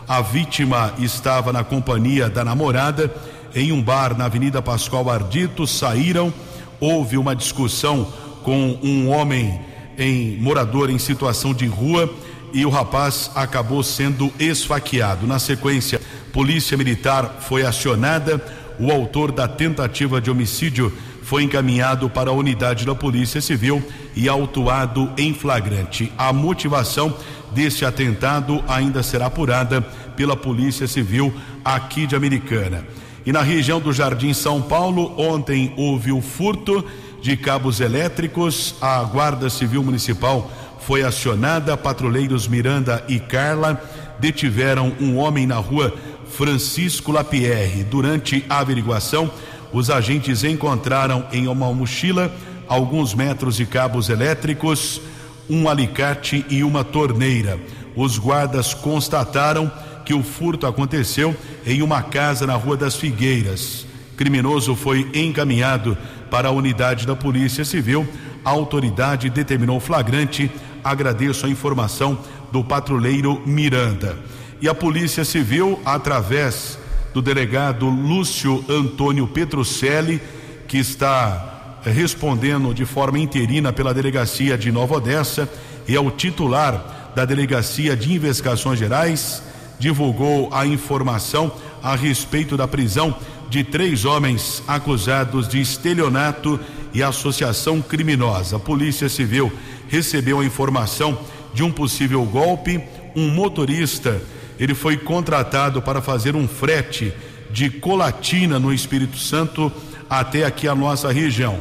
[0.08, 3.12] a vítima estava na companhia da namorada
[3.56, 5.66] em um bar na Avenida Pascoal Ardito.
[5.66, 6.32] Saíram,
[6.80, 9.60] houve uma discussão com um homem
[9.98, 12.14] em morador em situação de rua
[12.54, 15.26] e o rapaz acabou sendo esfaqueado.
[15.26, 16.00] Na sequência,
[16.32, 18.40] polícia militar foi acionada.
[18.80, 23.84] O autor da tentativa de homicídio foi encaminhado para a unidade da Polícia Civil
[24.16, 26.12] e autuado em flagrante.
[26.18, 27.16] A motivação
[27.52, 29.82] deste atentado ainda será apurada
[30.16, 31.34] pela Polícia Civil
[31.66, 32.86] aqui de Americana.
[33.26, 36.86] E na região do Jardim São Paulo, ontem houve o furto
[37.22, 38.76] de cabos elétricos.
[38.82, 40.52] A Guarda Civil Municipal
[40.86, 41.76] foi acionada.
[41.78, 43.82] Patrulheiros Miranda e Carla
[44.20, 45.94] detiveram um homem na rua
[46.30, 47.84] Francisco Lapierre.
[47.84, 49.32] Durante a averiguação,
[49.72, 52.34] os agentes encontraram em uma mochila
[52.68, 55.02] alguns metros de cabos elétricos,
[55.50, 57.60] um alicate e uma torneira.
[57.96, 59.72] Os guardas constataram
[60.06, 63.86] que o furto aconteceu em uma casa na Rua das Figueiras.
[64.18, 65.98] Criminoso foi encaminhado
[66.30, 68.08] para a unidade da Polícia Civil.
[68.44, 70.52] A autoridade determinou flagrante.
[70.84, 72.18] Agradeço a informação
[72.52, 74.18] do patrulheiro Miranda.
[74.62, 76.78] E a Polícia Civil, através
[77.14, 80.22] do delegado Lúcio Antônio Petrucelli,
[80.68, 85.50] que está respondendo de forma interina pela delegacia de Nova Odessa,
[85.88, 89.44] e é o titular da delegacia de investigações gerais,
[89.78, 93.16] divulgou a informação a respeito da prisão
[93.50, 96.60] de três homens acusados de estelionato
[96.94, 98.56] e associação criminosa.
[98.56, 99.52] A Polícia Civil
[99.94, 101.20] recebeu a informação
[101.54, 102.82] de um possível golpe.
[103.16, 104.20] Um motorista,
[104.60, 107.14] ele foi contratado para fazer um frete
[107.52, 109.72] de Colatina no Espírito Santo
[110.10, 111.60] até aqui a nossa região.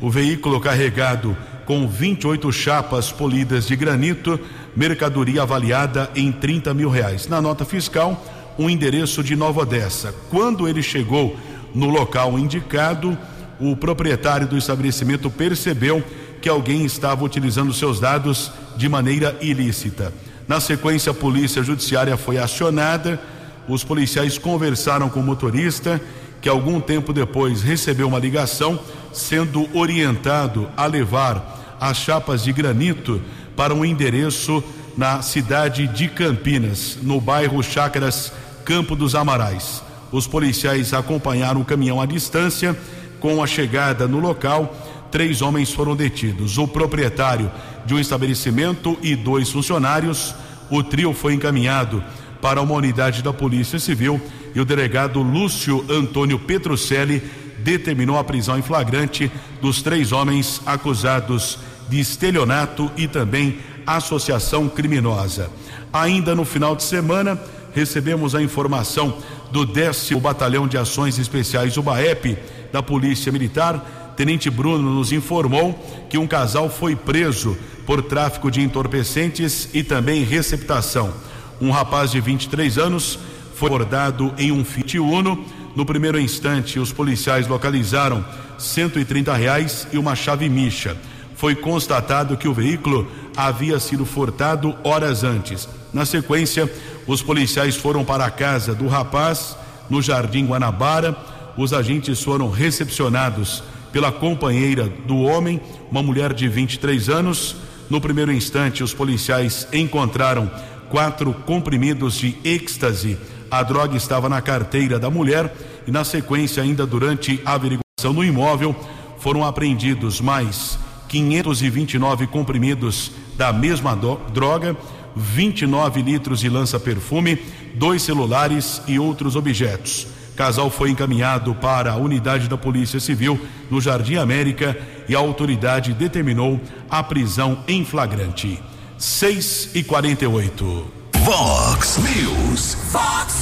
[0.00, 4.40] O veículo carregado com 28 chapas polidas de granito,
[4.74, 7.28] mercadoria avaliada em 30 mil reais.
[7.28, 8.24] Na nota fiscal,
[8.58, 10.14] um endereço de Nova Odessa.
[10.30, 11.36] Quando ele chegou
[11.74, 13.16] no local indicado,
[13.60, 16.02] o proprietário do estabelecimento percebeu
[16.44, 20.12] que alguém estava utilizando seus dados de maneira ilícita.
[20.46, 23.18] Na sequência, a polícia judiciária foi acionada.
[23.66, 25.98] Os policiais conversaram com o motorista,
[26.42, 28.78] que algum tempo depois recebeu uma ligação,
[29.10, 33.22] sendo orientado a levar as chapas de granito
[33.56, 34.62] para um endereço
[34.98, 38.30] na cidade de Campinas, no bairro Chácaras
[38.66, 39.82] Campo dos Amarais.
[40.12, 42.76] Os policiais acompanharam o caminhão à distância.
[43.18, 44.76] Com a chegada no local,
[45.14, 47.48] três homens foram detidos: o proprietário
[47.86, 50.34] de um estabelecimento e dois funcionários.
[50.68, 52.02] O trio foi encaminhado
[52.42, 54.20] para uma unidade da Polícia Civil
[54.56, 57.22] e o delegado Lúcio Antônio Petrucelli
[57.58, 59.30] determinou a prisão em flagrante
[59.62, 65.48] dos três homens acusados de estelionato e também associação criminosa.
[65.92, 67.40] Ainda no final de semana,
[67.72, 69.16] recebemos a informação
[69.52, 72.36] do décimo Batalhão de Ações Especiais, o BAEP,
[72.72, 74.03] da Polícia Militar.
[74.16, 75.74] Tenente Bruno nos informou
[76.08, 81.12] que um casal foi preso por tráfico de entorpecentes e também receptação.
[81.60, 83.18] Um rapaz de 23 anos
[83.54, 85.44] foi abordado em um Fiat Uno.
[85.74, 88.24] No primeiro instante, os policiais localizaram
[88.58, 90.96] 130 reais e uma chave micha.
[91.36, 95.68] Foi constatado que o veículo havia sido furtado horas antes.
[95.92, 96.72] Na sequência,
[97.06, 99.56] os policiais foram para a casa do rapaz
[99.90, 101.16] no Jardim Guanabara.
[101.56, 103.62] Os agentes foram recepcionados
[103.94, 107.54] pela companheira do homem, uma mulher de 23 anos.
[107.88, 110.50] No primeiro instante, os policiais encontraram
[110.90, 113.16] quatro comprimidos de êxtase.
[113.48, 115.54] A droga estava na carteira da mulher
[115.86, 118.74] e, na sequência, ainda durante a averiguação no imóvel,
[119.20, 120.76] foram apreendidos mais
[121.08, 123.96] 529 comprimidos da mesma
[124.32, 124.76] droga,
[125.14, 127.38] 29 litros de lança-perfume,
[127.76, 130.08] dois celulares e outros objetos.
[130.36, 134.76] Casal foi encaminhado para a unidade da Polícia Civil no Jardim América
[135.08, 138.60] e a autoridade determinou a prisão em flagrante.
[138.98, 140.86] 6 e 48.
[141.24, 142.74] Vox News.
[142.90, 143.34] Fox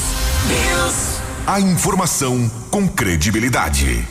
[0.49, 1.21] News.
[1.47, 4.07] A informação com credibilidade.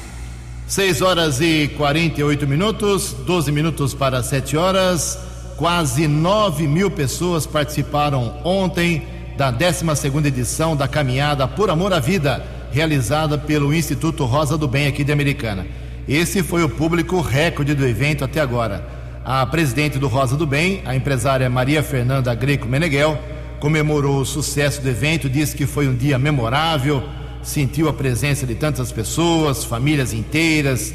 [0.68, 5.18] 6 horas e 48 minutos, 12 minutos para 7 horas.
[5.58, 9.06] Quase 9 mil pessoas participaram ontem
[9.38, 14.88] da 12 edição da Caminhada por Amor à Vida, realizada pelo Instituto Rosa do Bem
[14.88, 15.66] aqui de Americana.
[16.08, 18.88] Esse foi o público recorde do evento até agora.
[19.24, 23.20] A presidente do Rosa do Bem, a empresária Maria Fernanda Greco Meneghel,
[23.60, 27.04] comemorou o sucesso do evento, disse que foi um dia memorável,
[27.44, 30.94] sentiu a presença de tantas pessoas, famílias inteiras,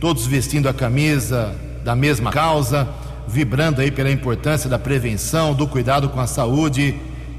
[0.00, 2.88] todos vestindo a camisa da mesma causa
[3.26, 6.94] vibrando aí pela importância da prevenção, do cuidado com a saúde.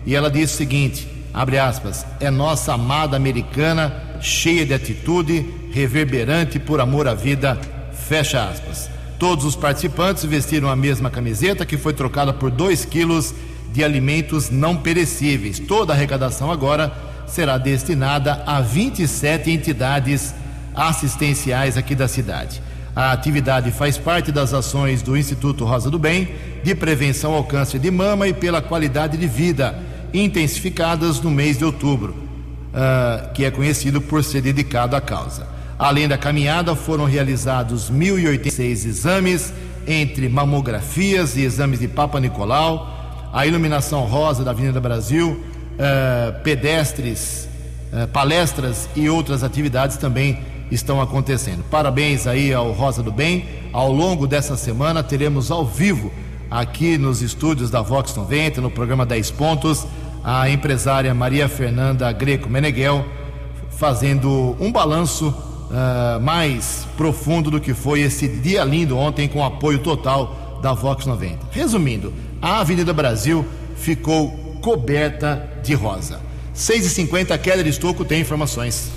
[0.05, 6.57] E ela diz o seguinte: abre aspas, é nossa amada americana, cheia de atitude, reverberante
[6.57, 7.59] por amor à vida,
[8.07, 8.89] fecha aspas.
[9.19, 13.35] Todos os participantes vestiram a mesma camiseta que foi trocada por 2 quilos
[13.73, 15.59] de alimentos não perecíveis.
[15.59, 16.93] Toda a arrecadação agora
[17.27, 20.33] será destinada a 27 entidades
[20.73, 22.61] assistenciais aqui da cidade.
[22.95, 26.29] A atividade faz parte das ações do Instituto Rosa do Bem
[26.63, 29.77] de prevenção ao câncer de mama e pela qualidade de vida,
[30.19, 35.47] intensificadas no mês de outubro, uh, que é conhecido por ser dedicado à causa.
[35.77, 39.53] Além da caminhada, foram realizados 1.086 exames,
[39.85, 47.49] entre mamografias e exames de Papa Nicolau, a iluminação rosa da Avenida Brasil, uh, pedestres,
[47.91, 50.39] uh, palestras e outras atividades também
[50.71, 51.63] estão acontecendo.
[51.69, 53.45] Parabéns aí ao Rosa do Bem.
[53.71, 56.11] Ao longo dessa semana teremos ao vivo
[56.49, 59.85] aqui nos estúdios da Vox 90, no programa 10 Pontos,
[60.25, 63.05] a empresária Maria Fernanda Greco Meneghel
[63.77, 69.77] fazendo um balanço uh, mais profundo do que foi esse dia lindo ontem com apoio
[69.77, 71.37] total da Vox 90.
[71.51, 72.11] Resumindo,
[72.41, 73.45] a Avenida Brasil
[73.77, 74.31] ficou
[74.63, 76.19] coberta de rosa.
[76.55, 78.89] 6h50, Keller Estocco tem informações.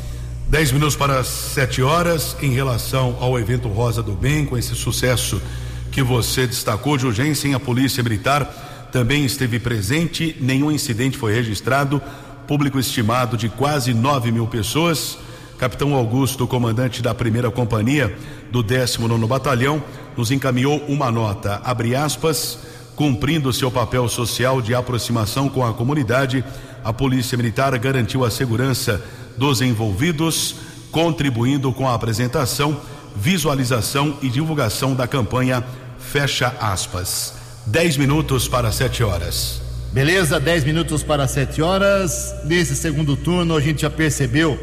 [0.49, 5.43] 10 minutos para 7 horas, em relação ao evento Rosa do Bem, com esse sucesso
[5.93, 12.01] que você destacou de urgência, a Polícia Militar também esteve presente, nenhum incidente foi registrado,
[12.47, 15.19] público estimado de quase 9 mil pessoas.
[15.59, 18.17] Capitão Augusto, comandante da primeira companhia
[18.51, 19.83] do 19 Batalhão,
[20.17, 22.59] nos encaminhou uma nota, abre aspas,
[22.97, 26.45] cumprindo seu papel social de aproximação com a comunidade,
[26.83, 29.05] a Polícia Militar garantiu a segurança
[29.37, 30.57] dos envolvidos,
[30.91, 32.81] contribuindo com a apresentação,
[33.15, 35.63] visualização e divulgação da campanha
[35.99, 37.38] Fecha aspas.
[37.71, 39.61] 10 minutos para 7 horas.
[39.93, 42.35] Beleza, 10 minutos para 7 horas.
[42.45, 44.59] Nesse segundo turno, a gente já percebeu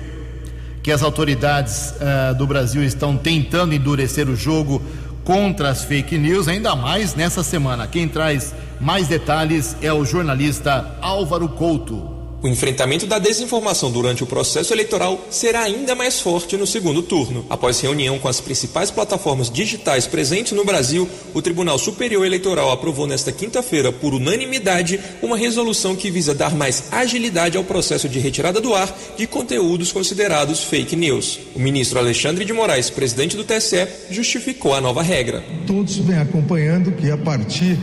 [0.81, 4.81] que as autoridades uh, do Brasil estão tentando endurecer o jogo
[5.23, 7.85] contra as fake news, ainda mais nessa semana.
[7.85, 12.14] Quem traz mais detalhes é o jornalista Álvaro Couto.
[12.45, 17.43] O enfrentamento da desinformação durante o processo eleitoral será ainda mais forte no segundo turno.
[17.49, 23.07] Após reunião com as principais plataformas digitais presentes no Brasil, o Tribunal Superior Eleitoral aprovou
[23.07, 28.61] nesta quinta-feira, por unanimidade, uma resolução que visa dar mais agilidade ao processo de retirada
[28.61, 31.39] do ar de conteúdos considerados fake news.
[31.55, 35.43] O ministro Alexandre de Moraes, presidente do TSE, justificou a nova regra.
[35.65, 37.75] Todos vêm acompanhando que a partir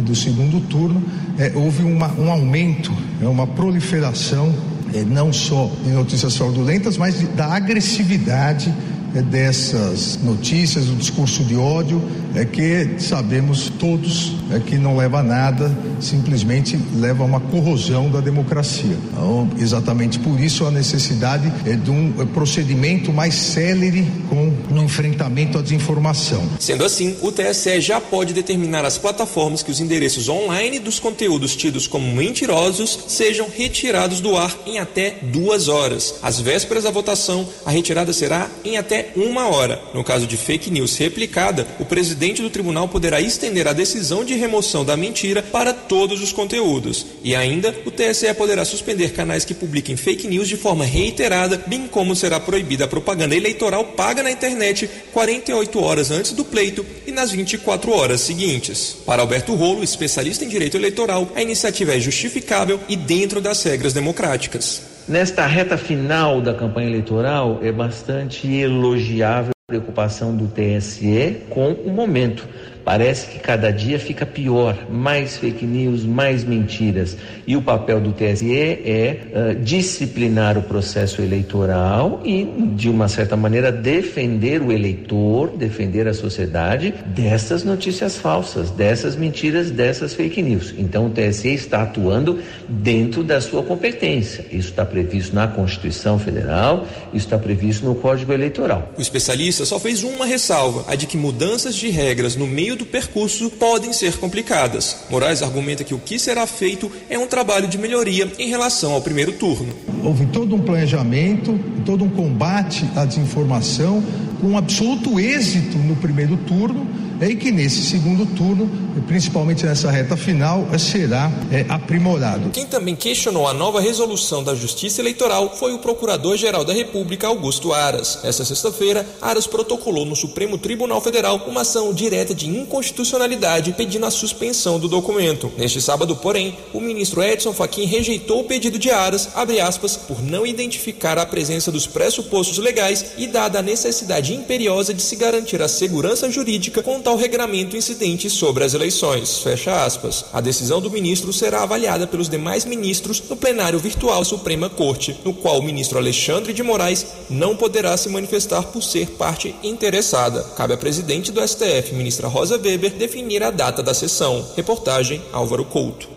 [0.00, 1.04] do segundo turno,
[1.38, 4.52] é, houve uma, um aumento, é, uma proliferação,
[4.92, 8.74] é, não só de notícias fraudulentas, mas de, da agressividade
[9.14, 12.02] é, dessas notícias, o discurso de ódio,
[12.38, 18.08] é que sabemos todos é que não leva a nada, simplesmente leva a uma corrosão
[18.10, 18.96] da democracia.
[19.10, 24.84] Então, exatamente por isso a necessidade é de um é, procedimento mais célere com no
[24.84, 26.42] enfrentamento à desinformação.
[26.60, 31.56] Sendo assim, o TSE já pode determinar às plataformas que os endereços online dos conteúdos
[31.56, 36.14] tidos como mentirosos sejam retirados do ar em até duas horas.
[36.22, 39.80] Às vésperas da votação, a retirada será em até uma hora.
[39.92, 44.24] No caso de fake news replicada, o presidente presidente do tribunal poderá estender a decisão
[44.24, 47.06] de remoção da mentira para todos os conteúdos.
[47.24, 51.86] E ainda, o TSE poderá suspender canais que publiquem fake news de forma reiterada, bem
[51.86, 57.12] como será proibida a propaganda eleitoral paga na internet 48 horas antes do pleito e
[57.12, 58.98] nas 24 horas seguintes.
[59.06, 63.92] Para Alberto Rolo, especialista em direito eleitoral, a iniciativa é justificável e dentro das regras
[63.92, 64.82] democráticas.
[65.08, 72.48] Nesta reta final da campanha eleitoral, é bastante elogiável preocupação do TSE com o momento
[72.88, 77.18] Parece que cada dia fica pior, mais fake news, mais mentiras.
[77.46, 83.36] E o papel do TSE é uh, disciplinar o processo eleitoral e, de uma certa
[83.36, 90.72] maneira, defender o eleitor, defender a sociedade dessas notícias falsas, dessas mentiras, dessas fake news.
[90.78, 94.46] Então, o TSE está atuando dentro da sua competência.
[94.50, 98.90] Isso está previsto na Constituição Federal, isso está previsto no Código Eleitoral.
[98.96, 102.86] O especialista só fez uma ressalva, a de que mudanças de regras no meio do
[102.86, 104.96] percurso podem ser complicadas.
[105.10, 109.02] Moraes argumenta que o que será feito é um trabalho de melhoria em relação ao
[109.02, 109.74] primeiro turno.
[110.02, 114.02] Houve todo um planejamento, todo um combate à desinformação,
[114.40, 116.86] com absoluto êxito no primeiro turno
[117.20, 118.70] e que nesse segundo turno,
[119.06, 122.50] principalmente nessa reta final, será é, aprimorado.
[122.50, 127.72] Quem também questionou a nova resolução da Justiça Eleitoral foi o Procurador-Geral da República, Augusto
[127.72, 128.20] Aras.
[128.22, 134.10] Essa sexta-feira, Aras protocolou no Supremo Tribunal Federal uma ação direta de inconstitucionalidade pedindo a
[134.10, 135.50] suspensão do documento.
[135.58, 139.28] Neste sábado, porém, o ministro Edson Fachin rejeitou o pedido de Aras,
[139.62, 145.02] aspas, por não identificar a presença dos pressupostos legais e dada a necessidade imperiosa de
[145.02, 149.38] se garantir a segurança jurídica contra tal regramento incidente sobre as eleições.
[149.38, 150.26] Fecha aspas.
[150.30, 155.18] A decisão do ministro será avaliada pelos demais ministros no plenário virtual da Suprema Corte,
[155.24, 160.42] no qual o ministro Alexandre de Moraes não poderá se manifestar por ser parte interessada.
[160.54, 164.44] Cabe à presidente do STF, ministra Rosa Weber, definir a data da sessão.
[164.54, 166.10] Reportagem Álvaro Couto.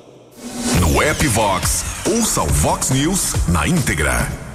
[0.81, 4.50] No app Vox, ouça o Vox News na íntegra.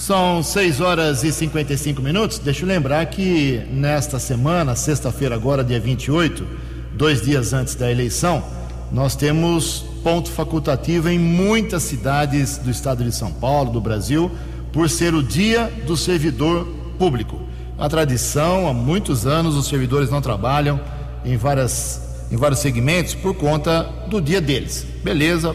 [0.00, 2.38] São 6 horas e 55 minutos.
[2.38, 6.46] Deixa eu lembrar que nesta semana, sexta-feira, agora, dia 28,
[6.94, 8.42] dois dias antes da eleição,
[8.90, 14.30] nós temos ponto facultativo em muitas cidades do estado de São Paulo, do Brasil,
[14.72, 16.66] por ser o dia do servidor
[16.98, 17.38] público.
[17.76, 20.80] A tradição, há muitos anos, os servidores não trabalham
[21.26, 24.86] em, várias, em vários segmentos por conta do dia deles.
[25.04, 25.54] Beleza,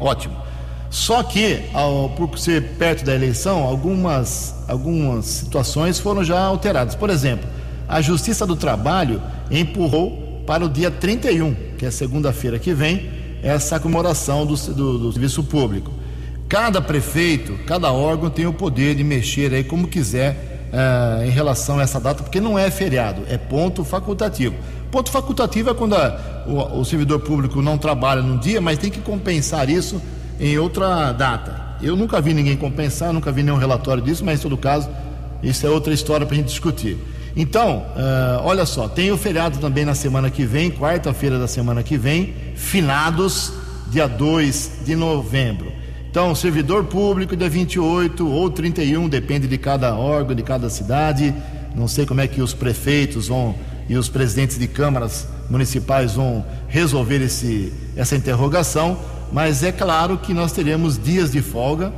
[0.00, 0.41] ótimo.
[0.92, 6.94] Só que, ao, por ser perto da eleição, algumas, algumas situações foram já alteradas.
[6.94, 7.48] Por exemplo,
[7.88, 9.20] a Justiça do Trabalho
[9.50, 13.10] empurrou para o dia 31, que é segunda-feira que vem,
[13.42, 15.90] essa comemoração do, do, do, serviço público.
[16.46, 21.78] Cada prefeito, cada órgão tem o poder de mexer aí como quiser uh, em relação
[21.78, 24.56] a essa data, porque não é feriado, é ponto facultativo.
[24.90, 28.90] Ponto facultativo é quando a, o, o servidor público não trabalha num dia, mas tem
[28.90, 29.98] que compensar isso
[30.38, 31.76] em outra data.
[31.82, 34.88] Eu nunca vi ninguém compensar, nunca vi nenhum relatório disso, mas em todo caso,
[35.42, 36.96] isso é outra história para a gente discutir.
[37.34, 41.82] Então, uh, olha só, tem o feriado também na semana que vem, quarta-feira da semana
[41.82, 43.52] que vem, finados,
[43.90, 45.72] dia 2 de novembro.
[46.10, 51.34] Então, servidor público, dia 28 ou 31, depende de cada órgão, de cada cidade.
[51.74, 53.54] Não sei como é que os prefeitos vão
[53.88, 58.98] e os presidentes de câmaras municipais vão resolver esse, essa interrogação,
[59.32, 61.92] mas é claro que nós teremos dias de folga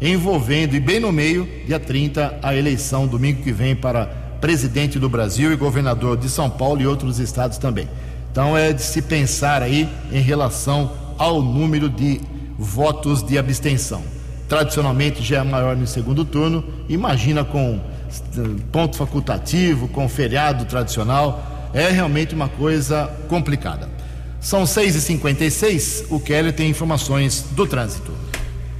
[0.00, 4.06] envolvendo e bem no meio, dia 30, a eleição domingo que vem para
[4.40, 7.88] presidente do Brasil e governador de São Paulo e outros estados também.
[8.30, 12.20] Então é de se pensar aí em relação ao número de
[12.56, 14.02] votos de abstenção.
[14.48, 17.80] Tradicionalmente já é maior no segundo turno, imagina com
[18.72, 23.97] ponto facultativo, com feriado tradicional, é realmente uma coisa complicada.
[24.40, 28.12] São 6h56, o Kelly tem informações do trânsito.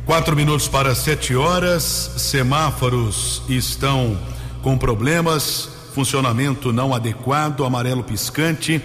[0.07, 4.17] Quatro minutos para sete horas, semáforos estão
[4.63, 8.81] com problemas, funcionamento não adequado, amarelo piscante,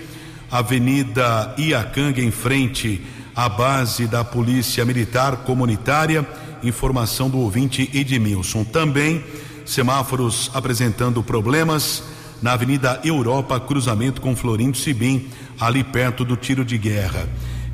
[0.52, 3.02] Avenida Iacanga em frente
[3.36, 6.28] à base da Polícia Militar Comunitária,
[6.64, 8.64] informação do ouvinte Edmilson.
[8.64, 9.24] Também
[9.66, 12.04] semáforos apresentando problemas
[12.44, 17.26] na Avenida Europa, cruzamento com Florindo Sibim, ali perto do tiro de guerra.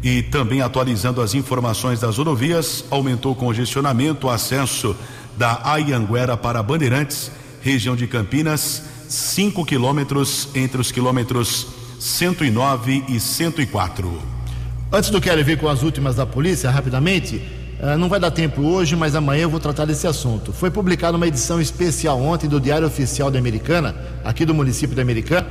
[0.04, 4.96] E também atualizando as informações das rodovias, aumentou o congestionamento, o acesso
[5.36, 11.66] da Ayanguera para Bandeirantes, região de Campinas, 5 quilômetros entre os quilômetros
[12.00, 14.22] 109 e 104.
[14.92, 17.42] Antes do Quero ver com as últimas da polícia, rapidamente,
[17.80, 20.52] Uh, não vai dar tempo hoje, mas amanhã eu vou tratar desse assunto.
[20.52, 25.02] Foi publicada uma edição especial ontem do Diário Oficial da Americana, aqui do município da
[25.02, 25.48] Americana,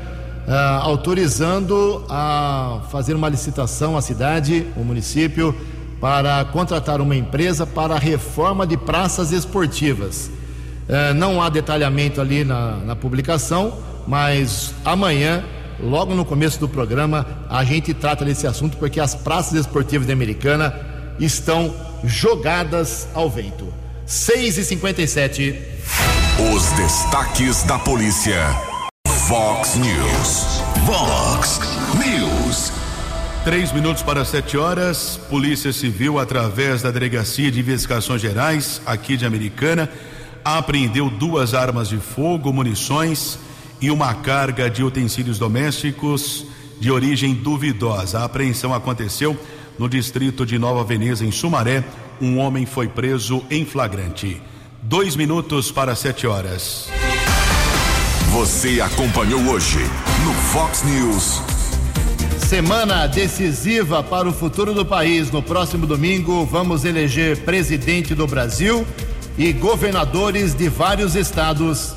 [0.46, 5.54] ah, autorizando a fazer uma licitação à cidade, o município,
[6.02, 10.30] para contratar uma empresa para a reforma de praças esportivas.
[10.86, 13.72] Ah, não há detalhamento ali na, na publicação,
[14.06, 15.42] mas amanhã,
[15.80, 20.12] logo no começo do programa, a gente trata desse assunto porque as praças esportivas da
[20.12, 20.87] Americana
[21.18, 23.72] estão jogadas ao vento.
[24.06, 25.58] 6 e 57
[26.54, 28.38] Os destaques da polícia.
[29.28, 30.62] Vox News.
[30.86, 31.60] Vox
[31.94, 32.72] News.
[33.44, 35.20] Três minutos para sete horas.
[35.28, 39.90] Polícia Civil, através da Delegacia de Investigações Gerais, aqui de Americana,
[40.44, 43.38] apreendeu duas armas de fogo, munições
[43.80, 46.46] e uma carga de utensílios domésticos
[46.80, 48.20] de origem duvidosa.
[48.20, 49.38] A apreensão aconteceu
[49.78, 51.84] no distrito de Nova Veneza, em Sumaré.
[52.20, 54.42] Um homem foi preso em flagrante.
[54.82, 56.88] Dois minutos para sete horas.
[58.32, 59.78] Você acompanhou hoje
[60.24, 61.40] no Fox News.
[62.48, 65.30] Semana decisiva para o futuro do país.
[65.30, 68.86] No próximo domingo, vamos eleger presidente do Brasil
[69.36, 71.94] e governadores de vários estados.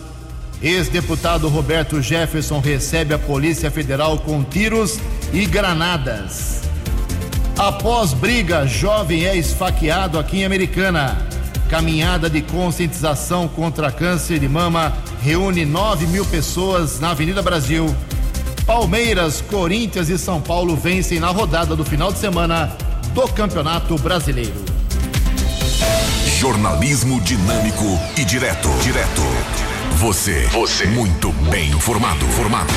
[0.61, 4.99] Ex-deputado Roberto Jefferson recebe a Polícia Federal com tiros
[5.33, 6.60] e granadas.
[7.61, 11.15] Após briga, jovem é esfaqueado aqui em Americana.
[11.69, 14.91] Caminhada de conscientização contra câncer de mama
[15.21, 17.95] reúne 9 mil pessoas na Avenida Brasil.
[18.65, 22.75] Palmeiras, Corinthians e São Paulo vencem na rodada do final de semana
[23.13, 24.65] do Campeonato Brasileiro.
[26.39, 27.85] Jornalismo dinâmico
[28.17, 28.69] e direto.
[28.81, 29.21] Direto.
[29.97, 30.47] Você.
[30.47, 30.87] Você.
[30.87, 32.25] Muito bem informado.
[32.29, 32.73] Formado.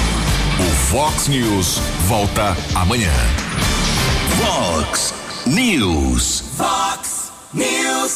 [0.61, 3.11] O Fox News volta amanhã.
[4.45, 6.43] Fox News.
[6.59, 8.15] Fox News.